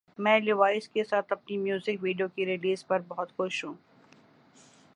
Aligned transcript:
میں 0.19 0.39
لیوائز 0.39 0.87
کے 0.89 1.03
ساتھ 1.03 1.33
اپنی 1.33 1.57
میوزک 1.57 2.01
ویڈیو 2.01 2.27
کی 2.27 2.45
ریلیز 2.45 2.85
پر 2.87 2.99
بہت 3.07 3.35
خوش 3.37 3.63
ہوں 3.65 3.73